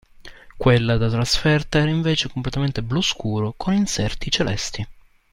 Quella 0.57 0.97
da 0.97 1.07
trasferta 1.09 1.77
era 1.77 1.91
invece 1.91 2.27
completamente 2.27 2.81
blu 2.81 3.01
scuro, 3.03 3.53
con 3.55 3.71
inserti 3.75 4.31
celesti. 4.31 4.87